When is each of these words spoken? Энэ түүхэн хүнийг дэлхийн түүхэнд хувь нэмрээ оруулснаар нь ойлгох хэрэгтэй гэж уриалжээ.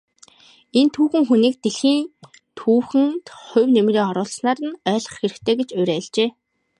Энэ 0.79 0.91
түүхэн 0.95 1.23
хүнийг 1.27 1.55
дэлхийн 1.63 2.01
түүхэнд 2.57 3.25
хувь 3.45 3.73
нэмрээ 3.75 4.03
оруулснаар 4.11 4.59
нь 4.67 4.77
ойлгох 4.91 5.17
хэрэгтэй 5.19 5.55
гэж 5.59 5.69
уриалжээ. 5.81 6.29